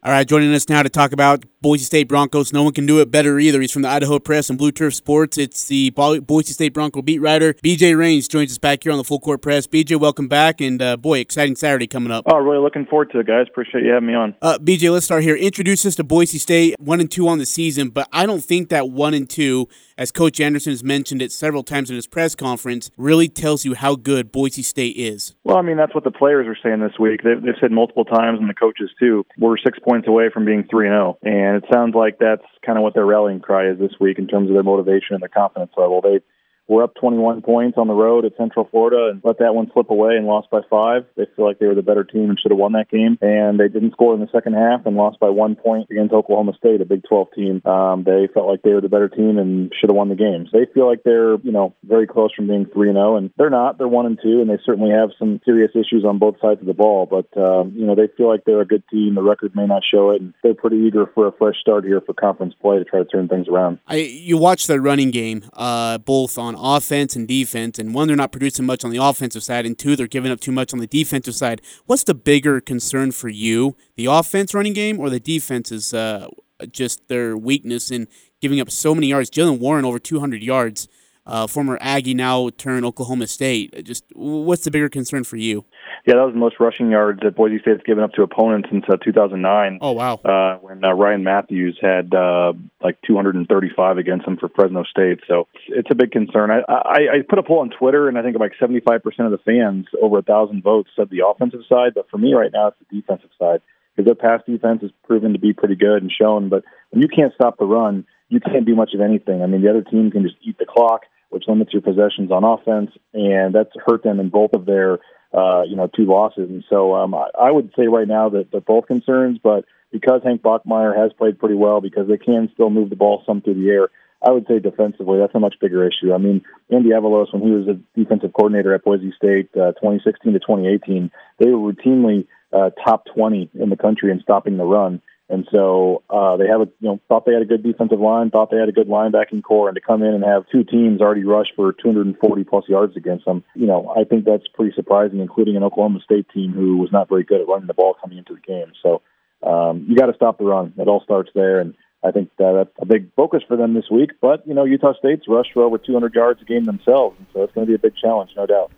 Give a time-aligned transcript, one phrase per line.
[0.00, 2.52] All right, joining us now to talk about Boise State Broncos.
[2.52, 3.60] No one can do it better either.
[3.60, 5.36] He's from the Idaho Press and Blue Turf Sports.
[5.36, 9.02] It's the Boise State Bronco beat writer BJ Rains joins us back here on the
[9.02, 9.66] Full Court Press.
[9.66, 12.26] BJ, welcome back, and uh, boy, exciting Saturday coming up.
[12.30, 13.46] Oh, really looking forward to it, guys.
[13.48, 14.36] Appreciate you having me on.
[14.40, 15.34] Uh, BJ, let's start here.
[15.34, 18.68] Introduce us to Boise State, one and two on the season, but I don't think
[18.68, 22.36] that one and two, as Coach Anderson has mentioned it several times in his press
[22.36, 25.34] conference, really tells you how good Boise State is.
[25.42, 27.22] Well, I mean that's what the players are saying this week.
[27.24, 29.26] They've, they've said multiple times, and the coaches too.
[29.36, 31.26] We're six points away from being three and zero, oh.
[31.26, 34.26] and it sounds like that's kind of what their rallying cry is this week in
[34.26, 36.02] terms of their motivation and their confidence level.
[36.02, 36.20] They
[36.68, 39.90] were up 21 points on the road at Central Florida and let that one slip
[39.90, 41.06] away and lost by five.
[41.16, 43.18] They feel like they were the better team and should have won that game.
[43.22, 46.52] And they didn't score in the second half and lost by one point against Oklahoma
[46.58, 47.62] State, a Big 12 team.
[47.64, 50.46] Um, they felt like they were the better team and should have won the game.
[50.50, 53.16] So they feel like they're, you know, very close from being 3 and 0.
[53.16, 53.78] And they're not.
[53.78, 56.66] They're 1 and 2, and they certainly have some serious issues on both sides of
[56.66, 57.06] the ball.
[57.06, 59.14] But, um, you know, they feel like they're a good team.
[59.14, 60.20] The record may not show it.
[60.20, 63.06] And they're pretty eager for a fresh start here for conference play to try to
[63.06, 63.78] turn things around.
[63.86, 68.16] I, you watch the running game, uh, both on offense and defense and one, they're
[68.16, 70.78] not producing much on the offensive side, and two, they're giving up too much on
[70.78, 71.60] the defensive side.
[71.86, 76.28] What's the bigger concern for you, the offense running game or the defense is uh,
[76.70, 78.08] just their weakness in
[78.40, 79.30] giving up so many yards?
[79.30, 80.88] Jaylen Warren over 200 yards,
[81.26, 83.84] uh, former Aggie now turned Oklahoma State.
[83.84, 85.64] Just what's the bigger concern for you?
[86.06, 88.84] Yeah, that was the most rushing yards that Boise State's given up to opponents since
[88.88, 89.78] uh, 2009.
[89.80, 90.14] Oh wow!
[90.14, 95.48] Uh, when uh, Ryan Mathews had uh, like 235 against him for Fresno State, so
[95.68, 96.50] it's a big concern.
[96.50, 99.38] I, I, I put a poll on Twitter, and I think like 75% of the
[99.44, 101.92] fans, over a thousand votes, said the offensive side.
[101.94, 103.60] But for me, right now, it's the defensive side
[103.94, 106.48] because their pass defense has proven to be pretty good and shown.
[106.48, 109.42] But when you can't stop the run, you can't do much of anything.
[109.42, 112.44] I mean, the other team can just eat the clock, which limits your possessions on
[112.44, 114.98] offense, and that's hurt them in both of their
[115.32, 116.48] uh, you know, two losses.
[116.48, 120.22] And so um, I, I would say right now that they're both concerns, but because
[120.24, 123.54] Hank Bachmeier has played pretty well, because they can still move the ball some through
[123.54, 123.88] the air,
[124.22, 126.12] I would say defensively, that's a much bigger issue.
[126.12, 130.32] I mean, Andy Avalos, when he was a defensive coordinator at Boise State, uh, 2016
[130.32, 135.00] to 2018, they were routinely uh, top 20 in the country in stopping the run.
[135.30, 138.30] And so uh, they have a you know thought they had a good defensive line,
[138.30, 141.02] thought they had a good linebacking corps, and to come in and have two teams
[141.02, 145.20] already rush for 240 plus yards against them, you know, I think that's pretty surprising,
[145.20, 148.16] including an Oklahoma State team who was not very good at running the ball coming
[148.16, 148.72] into the game.
[148.82, 149.02] So
[149.42, 150.72] um, you got to stop the run.
[150.78, 153.90] It all starts there, and I think that that's a big focus for them this
[153.90, 154.12] week.
[154.22, 157.42] But you know, Utah State's rushed for over 200 yards a game themselves, and so
[157.42, 158.72] it's going to be a big challenge, no doubt.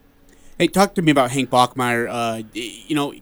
[0.60, 2.06] Hey, talk to me about Hank Bachmeier.
[2.06, 3.15] Uh, you know,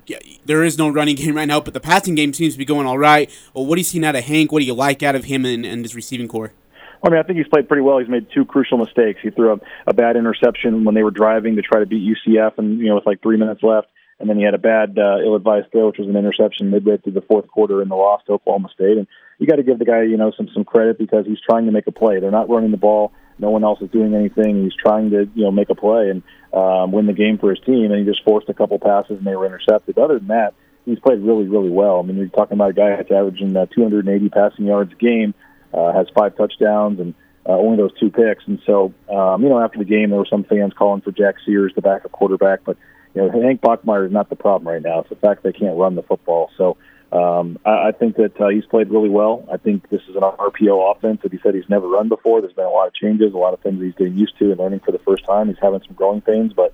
[0.44, 2.84] there is no running game right now, but the passing game seems to be going
[2.84, 3.31] all right.
[3.54, 4.50] Well, what do you see out of Hank?
[4.50, 6.53] What do you like out of him and, and his receiving corps?
[7.00, 7.98] I mean, I think he's played pretty well.
[7.98, 9.21] He's made two crucial mistakes.
[9.22, 12.59] He threw a, a bad interception when they were driving to try to beat UCF,
[12.59, 13.87] and you know, with like three minutes left,
[14.19, 17.12] and then he had a bad, uh, ill-advised throw, which was an interception midway through
[17.12, 18.98] the fourth quarter in the loss to Oklahoma State.
[18.98, 19.06] And
[19.38, 21.72] you got to give the guy, you know, some some credit because he's trying to
[21.72, 22.19] make a play.
[22.19, 23.12] They're not running the ball.
[23.38, 24.65] No one else is doing anything.
[24.65, 26.22] He's trying to, you know, make a play and
[26.53, 27.91] um, win the game for his team.
[27.91, 29.99] And he just forced a couple passes and they were intercepted.
[29.99, 30.54] Other than that,
[30.84, 31.98] he's played really, really well.
[31.98, 35.34] I mean, you're talking about a guy that's averaging uh, 280 passing yards a game,
[35.72, 37.15] uh, has five touchdowns, and
[37.47, 38.47] uh, only those two picks.
[38.47, 41.37] And so, um, you know, after the game, there were some fans calling for Jack
[41.44, 42.60] Sears, the backup quarterback.
[42.65, 42.77] But
[43.15, 45.00] you know, Hank Bachmeier is not the problem right now.
[45.00, 46.50] It's the fact they can't run the football.
[46.56, 46.77] So
[47.12, 49.46] um, I, I think that uh, he's played really well.
[49.50, 52.41] I think this is an RPO offense that he said he's never run before.
[52.41, 54.60] There's been a lot of changes, a lot of things he's getting used to and
[54.60, 55.48] learning for the first time.
[55.48, 56.72] He's having some growing pains, but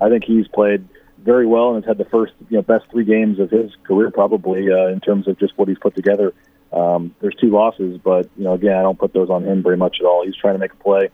[0.00, 0.88] I think he's played
[1.18, 4.10] very well and has had the first, you know, best three games of his career
[4.10, 6.34] probably uh, in terms of just what he's put together.
[6.72, 9.76] Um, there's two losses, but you know, again, I don't put those on him very
[9.76, 10.24] much at all.
[10.26, 11.10] He's trying to make a play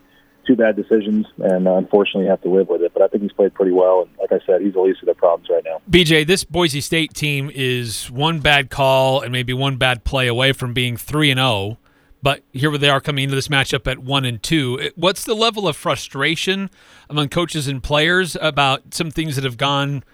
[0.47, 2.93] two bad decisions, and uh, unfortunately have to live with it.
[2.93, 5.07] But I think he's played pretty well, and like I said, he's the least of
[5.07, 5.81] their problems right now.
[5.91, 10.53] BJ, this Boise State team is one bad call and maybe one bad play away
[10.53, 11.49] from being three and zero.
[11.49, 11.77] Oh,
[12.23, 14.91] but here where they are coming into this matchup at one and two.
[14.95, 16.71] What's the level of frustration
[17.11, 20.05] among coaches and players about some things that have gone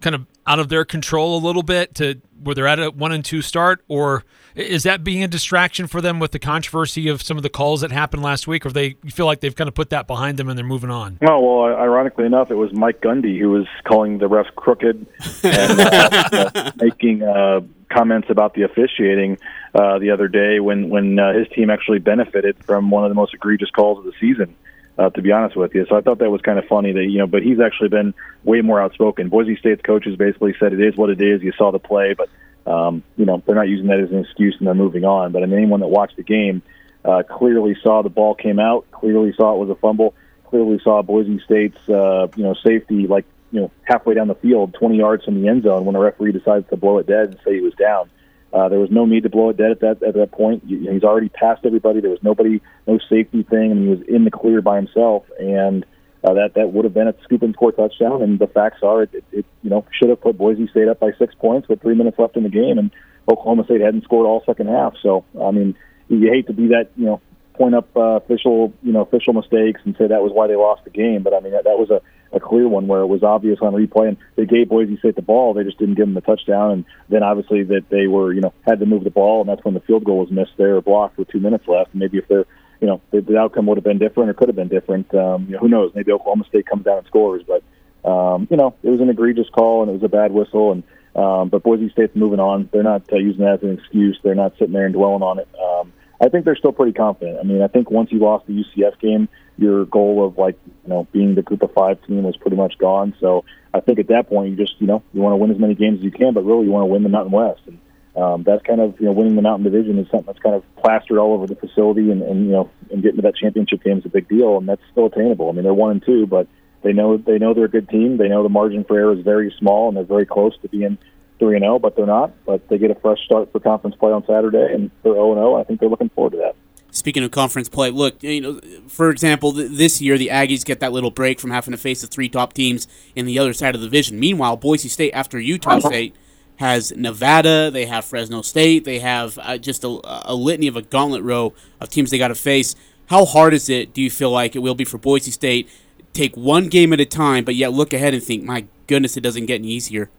[0.00, 3.12] kind of out of their control a little bit to where they're at a one
[3.12, 4.24] and two start, or
[4.54, 7.80] is that being a distraction for them with the controversy of some of the calls
[7.80, 10.48] that happened last week, or they feel like they've kind of put that behind them
[10.48, 11.18] and they're moving on?
[11.20, 15.06] Well, well, ironically enough, it was Mike Gundy who was calling the refs crooked
[15.42, 17.60] and uh, making uh,
[17.90, 19.38] comments about the officiating
[19.74, 23.14] uh, the other day when when uh, his team actually benefited from one of the
[23.14, 24.54] most egregious calls of the season
[24.98, 25.86] uh, to be honest with you.
[25.88, 28.14] So I thought that was kind of funny that, you know, but he's actually been
[28.44, 29.28] way more outspoken.
[29.28, 31.42] Boise State's coaches basically said it is what it is.
[31.42, 32.28] You saw the play, but,
[32.70, 35.32] um, you know, they're not using that as an excuse and they're moving on.
[35.32, 36.62] But I mean, anyone that watched the game
[37.04, 40.14] uh, clearly saw the ball came out, clearly saw it was a fumble,
[40.46, 44.74] clearly saw Boise State's, uh, you know, safety like, you know, halfway down the field,
[44.74, 47.38] 20 yards from the end zone when the referee decides to blow it dead and
[47.44, 48.02] say he was down.
[48.02, 48.08] Uh,
[48.54, 50.62] there was no need to blow it dead at that at that point.
[50.66, 52.00] He's already passed everybody.
[52.00, 55.24] There was nobody, no safety thing, and he was in the clear by himself.
[55.40, 55.84] And
[56.22, 58.22] uh, that that would have been a scoop and score touchdown.
[58.22, 61.00] And the facts are, it, it, it you know should have put Boise State up
[61.00, 62.90] by six points with three minutes left in the game, and
[63.28, 64.94] Oklahoma State hadn't scored all second half.
[65.02, 65.74] So I mean,
[66.08, 67.20] you hate to be that you know
[67.54, 70.84] point up uh, official you know official mistakes and say that was why they lost
[70.84, 71.22] the game.
[71.22, 72.00] But I mean that, that was a
[72.34, 75.22] a clear one where it was obvious on replay, and they gave Boise State the
[75.22, 75.54] ball.
[75.54, 78.52] They just didn't give them the touchdown, and then obviously that they were, you know,
[78.66, 81.16] had to move the ball, and that's when the field goal was missed there blocked
[81.16, 81.94] with two minutes left.
[81.94, 82.46] maybe if they're,
[82.80, 85.14] you know, the, the outcome would have been different or could have been different.
[85.14, 85.92] Um, you know, who knows?
[85.94, 87.62] Maybe Oklahoma State comes down and scores, but
[88.08, 90.82] um, you know, it was an egregious call and it was a bad whistle, and
[91.16, 92.68] um, but Boise State's moving on.
[92.72, 94.18] They're not uh, using that as an excuse.
[94.22, 95.48] They're not sitting there and dwelling on it.
[95.54, 97.38] Um, I think they're still pretty confident.
[97.38, 100.88] I mean, I think once you lost the UCF game, your goal of like you
[100.88, 103.14] know being the group of five team was pretty much gone.
[103.20, 105.58] So I think at that point you just you know you want to win as
[105.58, 107.60] many games as you can, but really you want to win the Mountain West.
[107.66, 107.78] And
[108.16, 110.64] um, that's kind of you know winning the Mountain Division is something that's kind of
[110.76, 113.98] plastered all over the facility, and, and you know and getting to that championship game
[113.98, 115.48] is a big deal, and that's still attainable.
[115.48, 116.46] I mean they're one and two, but
[116.82, 118.18] they know they know they're a good team.
[118.18, 120.98] They know the margin for error is very small, and they're very close to being
[121.38, 122.32] three and zero, oh, but they're not.
[122.44, 125.32] But they get a fresh start for conference play on Saturday, and they're zero oh
[125.32, 125.56] and zero.
[125.56, 126.56] I think they're looking forward to that.
[126.94, 130.78] Speaking of conference play, look, you know, for example, th- this year the Aggies get
[130.78, 132.86] that little break from having to face the three top teams
[133.16, 134.20] in the other side of the division.
[134.20, 136.14] Meanwhile, Boise State, after Utah State,
[136.56, 140.82] has Nevada, they have Fresno State, they have uh, just a, a, litany of a
[140.82, 142.76] gauntlet row of teams they got to face.
[143.06, 145.68] How hard is it, do you feel like it will be for Boise State?
[146.12, 149.22] Take one game at a time, but yet look ahead and think, my goodness, it
[149.22, 150.10] doesn't get any easier.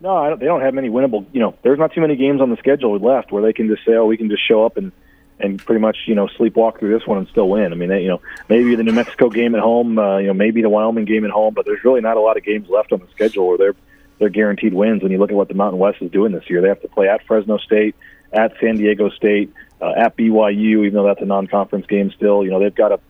[0.00, 1.26] No, I don't, they don't have many winnable.
[1.34, 3.84] You know, there's not too many games on the schedule left where they can just
[3.86, 4.90] say, "Oh, we can just show up and
[5.40, 7.72] and pretty much you know sleepwalk through this one and still win.
[7.72, 10.62] I mean, you know, maybe the New Mexico game at home, uh, you know, maybe
[10.62, 13.00] the Wyoming game at home, but there's really not a lot of games left on
[13.00, 13.76] the schedule where they're
[14.18, 15.02] they're guaranteed wins.
[15.02, 16.88] When you look at what the Mountain West is doing this year, they have to
[16.88, 17.96] play at Fresno State,
[18.32, 22.44] at San Diego State, uh, at BYU, even though that's a non-conference game still.
[22.44, 23.00] You know, they've got to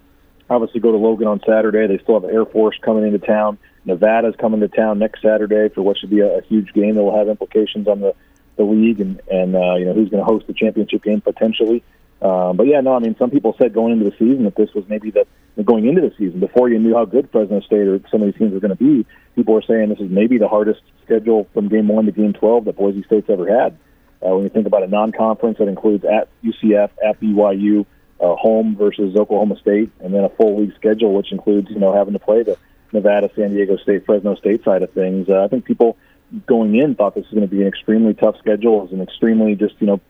[0.49, 1.87] obviously go to Logan on Saturday.
[1.87, 3.59] They still have Air Force coming into town.
[3.85, 7.03] Nevada's coming to town next Saturday for what should be a, a huge game that
[7.03, 8.15] will have implications on the
[8.57, 11.83] the league and and uh, you know who's going to host the championship game potentially.
[12.25, 14.73] Um, but yeah, no, I mean, some people said going into the season that this
[14.75, 15.27] was maybe the
[15.63, 18.39] going into the season before you knew how good Fresno State or some of these
[18.39, 19.07] teams were going to be.
[19.37, 22.65] People were saying this is maybe the hardest schedule from game one to game twelve
[22.65, 23.77] that Boise State's ever had.
[24.25, 27.85] Uh, when you think about a non-conference that includes at UCF, at BYU,
[28.21, 31.93] uh, home versus Oklahoma State, and then a full league schedule which includes you know
[31.93, 32.57] having to play the
[32.91, 35.29] Nevada, San Diego State, Fresno State side of things.
[35.29, 35.99] Uh, I think people
[36.47, 38.79] going in thought this was going to be an extremely tough schedule.
[38.79, 40.01] It was an extremely just you know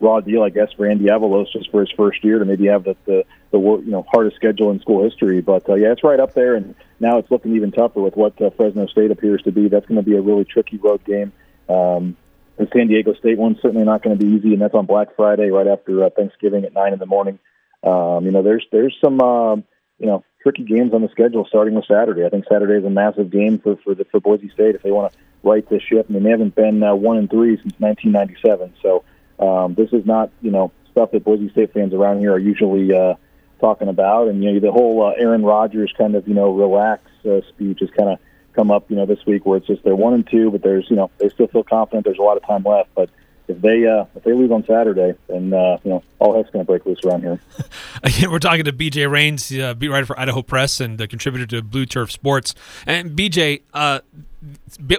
[0.00, 2.84] raw deal, I guess, for Andy Avalos just for his first year to maybe have
[2.84, 5.40] the the, the you know hardest schedule in school history.
[5.40, 8.40] But uh, yeah, it's right up there, and now it's looking even tougher with what
[8.40, 9.68] uh, Fresno State appears to be.
[9.68, 11.32] That's going to be a really tricky road game.
[11.68, 12.16] Um,
[12.56, 15.14] the San Diego State one's certainly not going to be easy, and that's on Black
[15.16, 17.38] Friday, right after uh, Thanksgiving at nine in the morning.
[17.82, 21.74] Um, you know, there's there's some uh, you know tricky games on the schedule starting
[21.74, 22.24] with Saturday.
[22.24, 24.90] I think Saturday is a massive game for for the for Boise State if they
[24.90, 26.06] want to right this ship.
[26.08, 29.04] I mean, they haven't been uh, one and three since 1997, so
[29.38, 32.92] um, this is not, you know, stuff that Boise State fans around here are usually
[32.92, 33.14] uh,
[33.60, 34.28] talking about.
[34.28, 37.78] And you know, the whole uh, Aaron Rodgers kind of, you know, relax uh, speech
[37.80, 38.18] has kind of
[38.54, 40.86] come up, you know, this week where it's just they're one and two, but there's,
[40.88, 42.04] you know, they still feel confident.
[42.04, 43.10] There's a lot of time left, but
[43.48, 46.64] if they uh, if they lose on Saturday, then uh, you know all heck's going
[46.64, 47.40] to break loose around here.
[48.02, 51.46] Again, we're talking to BJ Rains, uh, beat writer for Idaho Press and a contributor
[51.46, 52.54] to Blue Turf Sports.
[52.86, 54.00] And BJ, uh,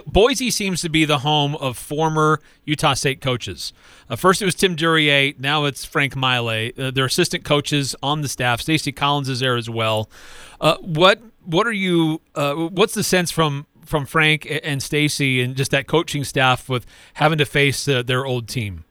[0.06, 3.72] Boise seems to be the home of former Utah State coaches.
[4.08, 5.34] Uh, first, it was Tim Duryea.
[5.38, 6.72] Now it's Frank Maile.
[6.76, 8.60] Uh, their assistant coaches on the staff.
[8.60, 10.08] Stacy Collins is there as well.
[10.80, 12.20] what what are you?
[12.34, 17.38] what's the sense from from Frank and Stacy and just that coaching staff with having
[17.38, 18.84] to face uh, their old team?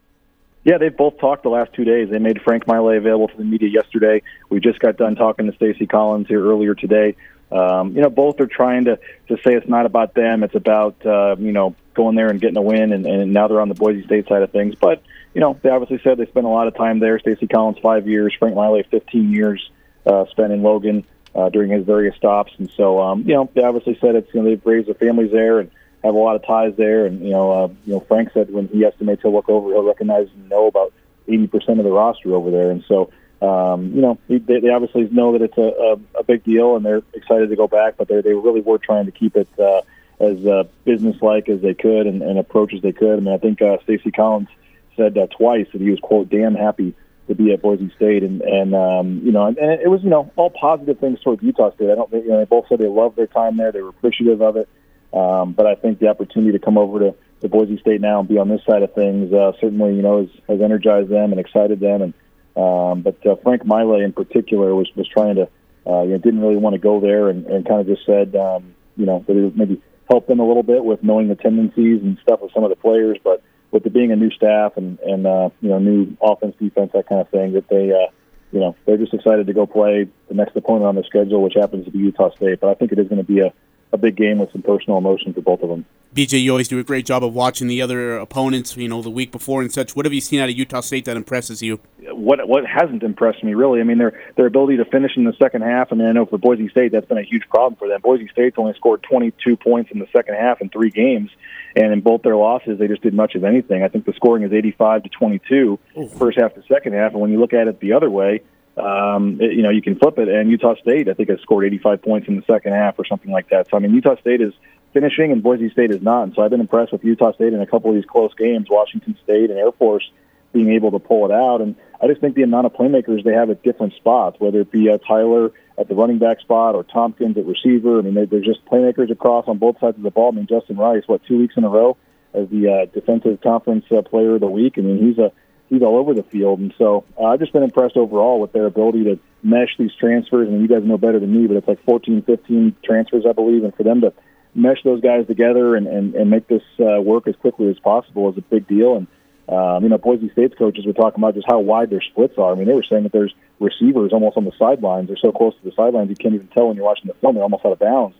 [0.63, 2.09] Yeah, they've both talked the last two days.
[2.09, 4.21] They made Frank Maile available to the media yesterday.
[4.49, 7.15] We just got done talking to Stacy Collins here earlier today.
[7.51, 8.99] Um, you know, both are trying to
[9.29, 10.43] to say it's not about them.
[10.43, 13.61] It's about uh, you know going there and getting a win, and, and now they're
[13.61, 14.75] on the Boise State side of things.
[14.75, 15.01] But
[15.33, 17.17] you know, they obviously said they spent a lot of time there.
[17.19, 19.69] Stacy Collins five years, Frank Maile fifteen years
[20.05, 22.53] uh, spent in Logan uh, during his various stops.
[22.57, 25.31] And so, um, you know, they obviously said it's you know they've raised their families
[25.31, 25.71] there and
[26.03, 27.05] have a lot of ties there.
[27.05, 29.83] And you know, uh, you know, Frank said when he estimates he'll look over, he'll
[29.83, 30.93] recognize and know about
[31.27, 32.71] 80% of the roster over there.
[32.71, 36.43] And so, um, you know, they, they obviously know that it's a, a, a big
[36.43, 39.35] deal and they're excited to go back, but they they really were trying to keep
[39.35, 39.81] it uh,
[40.19, 43.17] as uh, business-like as they could and, and approach as they could.
[43.17, 44.49] I mean, I think uh, Stacy Collins
[44.95, 46.95] said uh, twice that he was quote damn happy
[47.27, 50.09] to be at Boise State, and and um, you know, and, and it was you
[50.09, 51.89] know all positive things towards Utah State.
[51.91, 54.41] I don't you know they both said they loved their time there, they were appreciative
[54.41, 54.69] of it,
[55.13, 58.27] um, but I think the opportunity to come over to to Boise State now and
[58.27, 61.39] be on this side of things uh, certainly you know has, has energized them and
[61.39, 62.01] excited them.
[62.01, 62.13] And
[62.55, 65.49] um, but uh, Frank Maile in particular was was trying to
[65.85, 68.35] uh, you know didn't really want to go there and, and kind of just said
[68.35, 72.01] um, you know that it maybe help them a little bit with knowing the tendencies
[72.01, 74.99] and stuff of some of the players, but with it being a new staff and
[74.99, 78.11] and uh, you know new offense, defense, that kind of thing, that they uh,
[78.51, 81.55] you know they're just excited to go play the next opponent on the schedule, which
[81.55, 82.59] happens to be Utah State.
[82.59, 83.53] But I think it is going to be a
[83.93, 85.85] a big game with some personal emotion for both of them.
[86.13, 89.09] BJ, you always do a great job of watching the other opponents, you know, the
[89.09, 89.95] week before and such.
[89.95, 91.79] What have you seen out of Utah State that impresses you?
[92.11, 93.81] What what hasn't impressed me really?
[93.81, 96.37] I mean, their their ability to finish in the second half, and I know for
[96.37, 98.01] Boise State that's been a huge problem for them.
[98.01, 101.29] Boise State's only scored 22 points in the second half in three games,
[101.77, 103.83] and in both their losses, they just did much of anything.
[103.83, 106.09] I think the scoring is 85 to 22, Ooh.
[106.17, 108.41] first half to second half, and when you look at it the other way,
[108.77, 110.27] um, it, you know, you can flip it.
[110.27, 113.31] And Utah State, I think, has scored 85 points in the second half or something
[113.31, 113.69] like that.
[113.69, 114.53] So, I mean, Utah State is
[114.93, 116.23] finishing and Boise State is not.
[116.23, 118.67] And so I've been impressed with Utah State in a couple of these close games,
[118.69, 120.09] Washington State and Air Force
[120.53, 121.61] being able to pull it out.
[121.61, 124.71] And I just think the amount of playmakers they have at different spots, whether it
[124.71, 127.99] be uh, Tyler at the running back spot or Thompkins at receiver.
[127.99, 130.31] I mean, they, they're just playmakers across on both sides of the ball.
[130.31, 131.97] I mean, Justin Rice, what, two weeks in a row
[132.33, 134.75] as the uh, defensive conference uh, player of the week.
[134.77, 135.31] I mean, he's a
[135.69, 136.59] he's all over the field.
[136.59, 140.47] And so uh, I've just been impressed overall with their ability to mesh these transfers.
[140.47, 143.33] I mean, you guys know better than me, but it's like 14, 15 transfers, I
[143.33, 143.63] believe.
[143.63, 144.13] And for them to
[144.55, 148.29] mesh those guys together and, and, and make this uh, work as quickly as possible
[148.31, 148.95] is a big deal.
[148.95, 149.07] And,
[149.49, 152.51] um, you know, Boise State's coaches were talking about just how wide their splits are.
[152.51, 155.07] I mean, they were saying that there's receivers almost on the sidelines.
[155.07, 157.35] They're so close to the sidelines, you can't even tell when you're watching the film.
[157.35, 158.15] They're almost out of bounds.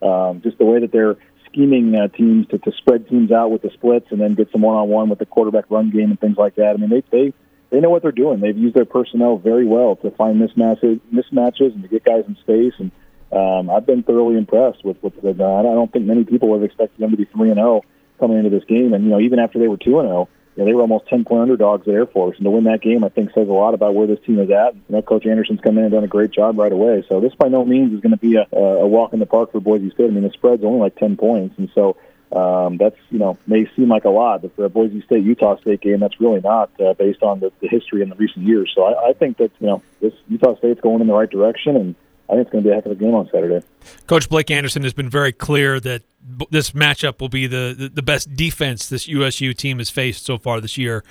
[0.00, 1.16] Um, just the way that they're
[1.46, 4.62] scheming uh, teams to, to spread teams out with the splits and then get some
[4.62, 6.74] one-on-one with the quarterback run game and things like that.
[6.74, 7.34] I mean, they they
[7.70, 8.40] they know what they're doing.
[8.40, 12.36] They've used their personnel very well to find mismatches, mismatches and to get guys in
[12.36, 12.74] space.
[12.78, 12.90] And
[13.32, 15.66] um, I've been thoroughly impressed with what they've done.
[15.66, 17.84] I don't think many people have expected them to be three and zero oh
[18.18, 18.94] coming into this game.
[18.94, 21.08] And you know, even after they were two and zero, oh, know, they were almost
[21.08, 22.36] 10 point underdogs at Air Force.
[22.36, 24.50] And to win that game, I think says a lot about where this team is
[24.50, 24.74] at.
[24.74, 27.04] You know, Coach Anderson's come in and done a great job right away.
[27.08, 29.52] So this by no means is going to be a, a walk in the park
[29.52, 30.06] for Boise State.
[30.06, 31.56] I mean, the spread's only like 10 points.
[31.58, 31.96] And so
[32.32, 35.56] um, that's, you know, may seem like a lot, but for a Boise State Utah
[35.58, 38.70] State game, that's really not uh, based on the, the history in the recent years.
[38.74, 41.76] So I, I think that, you know, this Utah State's going in the right direction.
[41.76, 41.94] And
[42.28, 43.64] I think it's going to be a heck of a game on Saturday.
[44.06, 46.02] Coach Blake Anderson has been very clear that
[46.50, 50.38] this matchup will be the, the, the best defense this USU team has faced so
[50.38, 51.04] far this year.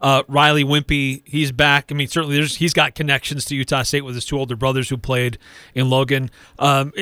[0.00, 1.90] Uh, Riley Whimpey, he's back.
[1.90, 4.96] I mean, certainly he's got connections to Utah State with his two older brothers who
[4.96, 5.38] played
[5.74, 6.30] in Logan.
[6.58, 6.92] Um,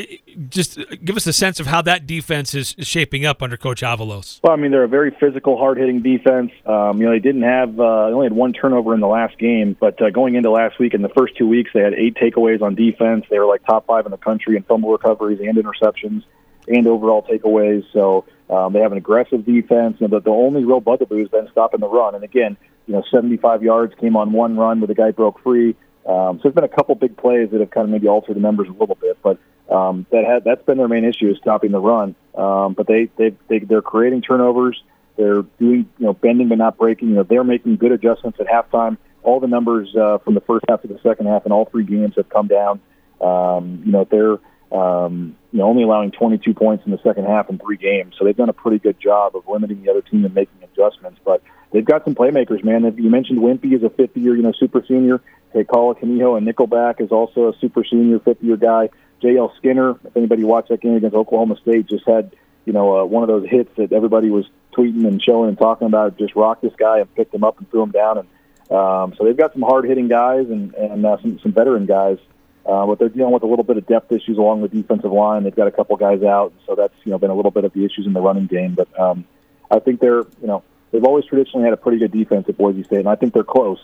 [0.49, 4.41] just give us a sense of how that defense is shaping up under Coach Avalos.
[4.43, 6.53] Well, I mean, they're a very physical, hard-hitting defense.
[6.65, 9.37] Um, you know, they didn't have uh, they only had one turnover in the last
[9.39, 12.15] game, but uh, going into last week, in the first two weeks, they had eight
[12.15, 13.27] takeaways on defense.
[13.29, 16.25] They were like top five in the country in fumble recoveries and interceptions
[16.69, 17.85] and overall takeaways.
[17.93, 20.01] So um, they have an aggressive defense.
[20.01, 22.15] Know, the, the only real bugaboo has been stopping the run.
[22.15, 22.57] And again,
[22.87, 25.77] you know, 75 yards came on one run where the guy broke free.
[26.07, 28.41] Um, so there's been a couple big plays that have kind of maybe altered the
[28.41, 31.73] numbers a little bit, but um, that had, that's been their main issue is stopping
[31.73, 32.15] the run.
[32.37, 34.81] Um, but they they they they're creating turnovers.
[35.17, 37.09] They're doing you know bending but not breaking.
[37.09, 38.99] You know they're making good adjustments at halftime.
[39.25, 41.85] All the numbers uh, from the first half to the second half in all three
[41.85, 42.81] games have come down.
[43.21, 44.39] Um, you know they're
[44.73, 48.15] um, you know, only allowing 22 points in the second half in three games.
[48.19, 51.21] So they've done a pretty good job of limiting the other team and making adjustments.
[51.25, 51.43] But
[51.73, 52.83] they've got some playmakers, man.
[52.97, 55.21] You mentioned Whimpey is a fifth year, you know, super senior.
[55.55, 58.91] Kekaula Kaniho and Nickelback is also a super senior fifth year guy.
[59.23, 59.53] J.L.
[59.57, 63.23] Skinner, if anybody watched that game against Oklahoma State, just had, you know, uh, one
[63.23, 64.45] of those hits that everybody was
[64.77, 66.19] tweeting and showing and talking about.
[66.19, 68.19] Just rocked this guy and picked him up and threw him down.
[68.19, 71.87] And um, so they've got some hard hitting guys and, and uh, some, some veteran
[71.87, 72.19] guys
[72.67, 75.45] uh, but they're dealing with a little bit of depth issues along the defensive line.
[75.45, 77.73] They've got a couple guys out, so that's you know been a little bit of
[77.73, 78.75] the issues in the running game.
[78.75, 79.25] But um,
[79.71, 82.83] I think they're you know they've always traditionally had a pretty good defense at Boise
[82.83, 83.81] State, and I think they're close.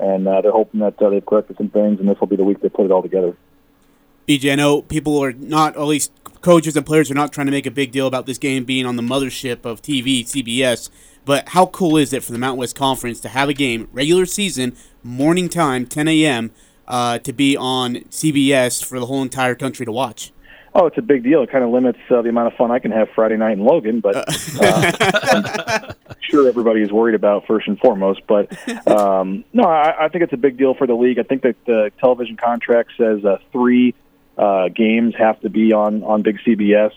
[0.00, 2.44] And uh, they're hoping that uh, they've corrected some things, and this will be the
[2.44, 3.36] week they put it all together.
[4.28, 7.50] BJ, I know people are not, at least coaches and players are not trying to
[7.50, 10.88] make a big deal about this game being on the mothership of TV, CBS.
[11.24, 14.24] But how cool is it for the Mountain West Conference to have a game, regular
[14.24, 16.52] season, morning time, 10 a.m.,
[16.88, 20.32] uh, to be on CBS for the whole entire country to watch.
[20.74, 21.42] Oh, it's a big deal.
[21.42, 23.64] It kind of limits uh, the amount of fun I can have Friday night in
[23.64, 28.20] Logan, but uh, I'm sure everybody is worried about first and foremost.
[28.26, 28.52] But
[28.86, 31.18] um, no, I, I think it's a big deal for the league.
[31.18, 33.94] I think that the television contract says uh, three
[34.36, 36.92] uh, games have to be on on big CBS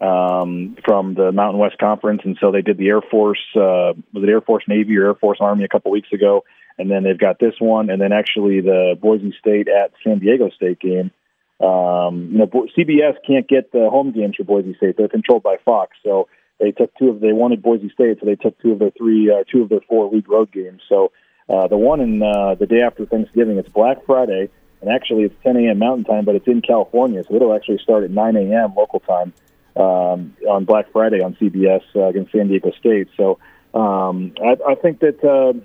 [0.00, 4.24] um, from the Mountain West Conference, and so they did the Air Force uh, was
[4.24, 6.44] it Air Force Navy or Air Force Army a couple weeks ago
[6.82, 10.50] and then they've got this one, and then actually the Boise State at San Diego
[10.50, 11.12] State game.
[11.60, 12.46] Um, you know,
[12.76, 16.72] CBS can't get the home games for Boise State; they're controlled by Fox, so they
[16.72, 19.44] took two of they wanted Boise State, so they took two of their three, uh,
[19.50, 20.82] two of their four league road games.
[20.88, 21.12] So
[21.48, 24.48] uh, the one in uh, the day after Thanksgiving, it's Black Friday,
[24.80, 25.78] and actually it's 10 a.m.
[25.78, 28.74] Mountain Time, but it's in California, so it'll actually start at 9 a.m.
[28.76, 29.32] local time
[29.76, 33.08] um, on Black Friday on CBS uh, against San Diego State.
[33.16, 33.38] So
[33.74, 35.58] um, I, I think that uh,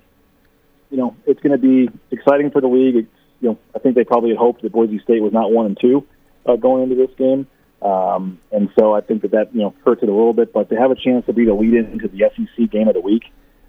[0.90, 2.96] you know it's going to be exciting for the league.
[2.96, 3.10] It's,
[3.42, 5.78] you know, I think they probably had hoped that Boise State was not one and
[5.80, 6.06] two
[6.46, 7.48] uh, going into this game.
[7.82, 10.52] Um, and so I think that that you know hurts it a little bit.
[10.52, 13.02] But to have a chance to be the lead into the SEC game of the
[13.02, 13.26] week,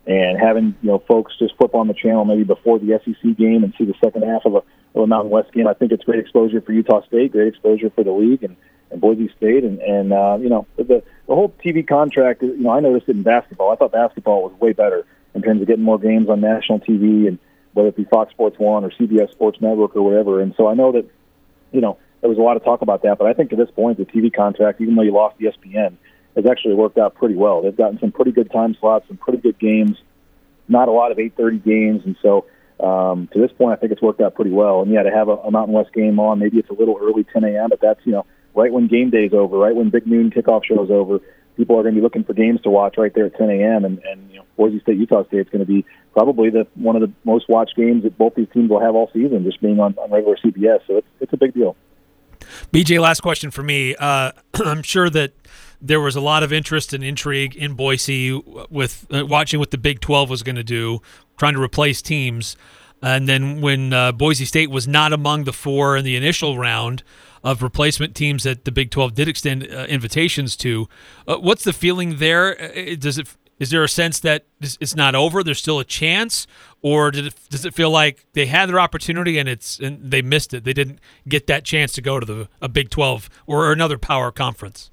[0.07, 3.65] and having you know folks just flip on the channel maybe before the SEC game
[3.65, 6.05] and see the second half of a, of a Mountain West game, I think it's
[6.05, 8.57] great exposure for Utah State, great exposure for the league, and,
[8.91, 12.41] and Boise State, and and uh, you know the the whole TV contract.
[12.43, 13.73] You know, I noticed it in basketball.
[13.73, 15.05] I thought basketball was way better
[15.35, 17.39] in terms of getting more games on national TV, and
[17.73, 20.41] whether it be Fox Sports One or CBS Sports Network or whatever.
[20.41, 21.09] And so I know that
[21.73, 23.71] you know there was a lot of talk about that, but I think to this
[23.71, 25.97] point, the TV contract, even though you lost ESPN,
[26.37, 27.63] has actually worked out pretty well.
[27.63, 29.97] They've gotten some pretty good time slots, some pretty good games,
[30.69, 32.47] not a lot of 8:30 games, and so
[32.81, 34.83] um, to this point, I think it's worked out pretty well.
[34.83, 37.25] And yeah, to have a, a Mountain West game on, maybe it's a little early,
[37.25, 40.31] 10 a.m., but that's you know right when game day's over, right when big noon
[40.31, 41.21] kickoff show's over.
[41.59, 43.85] People are going to be looking for games to watch right there at 10 a.m.
[43.85, 45.85] and, and you know Boise State, Utah State is going to be
[46.15, 49.11] probably the one of the most watched games that both these teams will have all
[49.13, 50.81] season, just being on, on regular CBS.
[50.87, 51.77] So it's it's a big deal.
[52.73, 53.95] BJ, last question for me.
[53.97, 55.33] Uh, I'm sure that
[55.81, 58.33] there was a lot of interest and intrigue in Boise
[58.71, 61.01] with uh, watching what the Big 12 was going to do,
[61.37, 62.57] trying to replace teams.
[63.01, 67.03] And then when uh, Boise State was not among the four in the initial round
[67.43, 70.89] of replacement teams that the Big 12 did extend uh, invitations to,
[71.27, 72.61] uh, what's the feeling there?
[72.61, 73.29] Uh, does it
[73.59, 75.43] is there a sense that it's not over?
[75.43, 76.47] There's still a chance,
[76.81, 80.55] or it, does it feel like they had their opportunity and it's and they missed
[80.55, 80.65] it?
[80.65, 84.31] They didn't get that chance to go to the a Big 12 or another power
[84.31, 84.91] conference.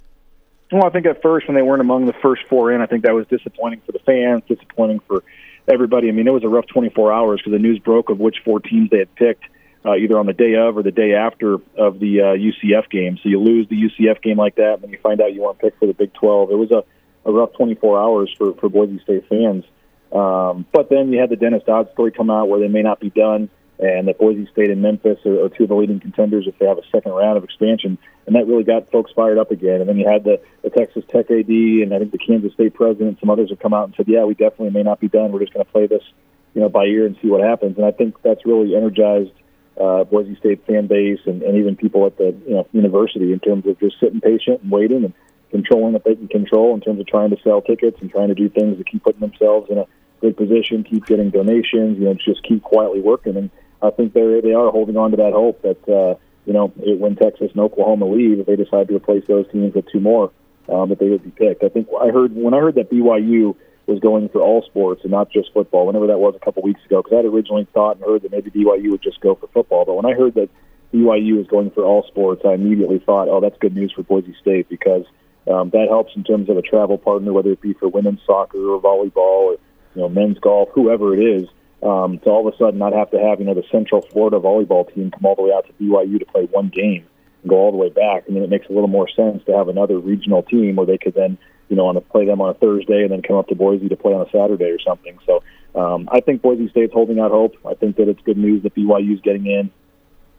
[0.72, 3.04] Well, I think at first when they weren't among the first four in, I think
[3.04, 5.24] that was disappointing for the fans, disappointing for
[5.68, 6.10] everybody.
[6.10, 8.60] I mean, it was a rough 24 hours because the news broke of which four
[8.60, 9.44] teams they had picked.
[9.86, 13.20] Uh, either on the day of or the day after of the uh, UCF game.
[13.22, 15.60] So you lose the UCF game like that, and then you find out you weren't
[15.60, 16.50] picked for the Big 12.
[16.50, 16.84] It was a
[17.26, 19.66] a rough 24 hours for for Boise State fans.
[20.12, 23.00] Um, but then you had the Dennis Dodd story come out where they may not
[23.00, 26.48] be done, and that Boise State and Memphis are, are two of the leading contenders
[26.48, 29.52] if they have a second round of expansion, and that really got folks fired up
[29.52, 29.82] again.
[29.82, 32.74] And then you had the, the Texas Tech AD, and I think the Kansas State
[32.76, 35.10] president, and some others have come out and said, "Yeah, we definitely may not be
[35.10, 35.32] done.
[35.32, 36.04] We're just going to play this,
[36.54, 39.32] you know, by ear and see what happens." And I think that's really energized
[39.80, 43.40] uh, Boise State fan base and, and even people at the you know university in
[43.40, 45.14] terms of just sitting patient and waiting and
[45.52, 48.36] controlling what they can control in terms of trying to sell tickets and trying to
[48.36, 49.86] do things to keep putting themselves in a
[50.22, 53.38] good position, keep getting donations, you know, just keep quietly working.
[53.38, 53.50] And
[53.82, 57.00] I think they they are holding on to that hope that uh, you know it,
[57.00, 60.32] when Texas and Oklahoma leave, if they decide to replace those teams with two more,
[60.70, 61.64] um, that they would be picked.
[61.64, 63.56] I think I heard when I heard that BYU
[63.88, 65.86] was going for all sports and not just football.
[65.86, 68.50] Whenever that was a couple weeks ago, because I'd originally thought and heard that maybe
[68.50, 70.50] BYU would just go for football, but when I heard that
[70.94, 74.36] BYU is going for all sports, I immediately thought, oh, that's good news for Boise
[74.42, 75.06] State because
[75.52, 78.58] um, that helps in terms of a travel partner, whether it be for women's soccer
[78.58, 79.58] or volleyball or
[79.94, 81.50] you know men's golf, whoever it is.
[81.84, 84.40] Um, to all of a sudden not have to have you know the Central Florida
[84.40, 87.06] volleyball team come all the way out to BYU to play one game
[87.44, 88.24] and go all the way back.
[88.28, 90.98] I mean, it makes a little more sense to have another regional team where they
[90.98, 91.38] could then
[91.70, 93.90] you know on a, play them on a Thursday and then come up to Boise
[93.90, 95.18] to play on a Saturday or something.
[95.26, 95.44] So
[95.76, 97.56] um, I think Boise State's holding out hope.
[97.66, 99.72] I think that it's good news that BYU's getting in,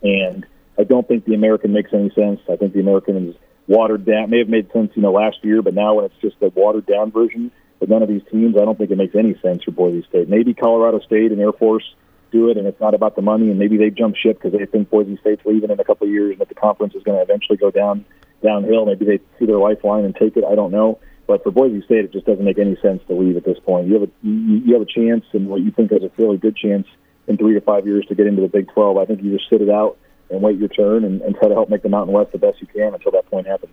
[0.03, 0.47] and
[0.79, 2.41] I don't think the American makes any sense.
[2.51, 3.37] I think the American is
[3.67, 4.31] watered down.
[4.31, 6.87] May have made sense, you know, last year, but now when it's just a watered
[6.87, 9.73] down version with none of these teams, I don't think it makes any sense for
[9.73, 10.29] Boise State.
[10.29, 11.85] Maybe Colorado State and Air Force
[12.33, 14.67] do it, and it's not about the money, and maybe they jump ship because they
[14.67, 17.17] think Boise State's leaving in a couple of years, and that the conference is going
[17.17, 18.05] to eventually go down
[18.43, 18.87] downhill.
[18.87, 20.45] Maybe they see their lifeline and take it.
[20.45, 20.99] I don't know.
[21.27, 23.89] But for Boise State, it just doesn't make any sense to leave at this point.
[23.89, 26.57] You have a you have a chance, and what you think is a fairly good
[26.57, 26.87] chance
[27.27, 28.97] in three to five years to get into the Big 12.
[28.97, 29.99] I think you just sit it out
[30.31, 32.61] and wait your turn and, and try to help make the Mountain West the best
[32.61, 33.73] you can until that point happens.